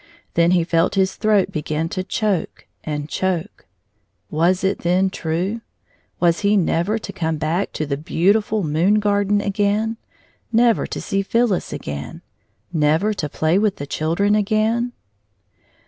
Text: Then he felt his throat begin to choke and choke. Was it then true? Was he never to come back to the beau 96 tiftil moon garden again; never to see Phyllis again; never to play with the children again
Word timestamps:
Then 0.33 0.49
he 0.49 0.63
felt 0.63 0.95
his 0.95 1.13
throat 1.15 1.51
begin 1.51 1.87
to 1.89 2.03
choke 2.03 2.65
and 2.83 3.07
choke. 3.07 3.67
Was 4.31 4.63
it 4.63 4.79
then 4.79 5.11
true? 5.11 5.61
Was 6.19 6.39
he 6.39 6.57
never 6.57 6.97
to 6.97 7.13
come 7.13 7.37
back 7.37 7.71
to 7.73 7.85
the 7.85 7.97
beau 7.97 8.23
96 8.33 8.49
tiftil 8.49 8.63
moon 8.63 8.95
garden 8.99 9.41
again; 9.41 9.97
never 10.51 10.87
to 10.87 10.99
see 10.99 11.21
Phyllis 11.21 11.71
again; 11.71 12.23
never 12.73 13.13
to 13.13 13.29
play 13.29 13.59
with 13.59 13.75
the 13.75 13.85
children 13.85 14.33
again 14.33 14.91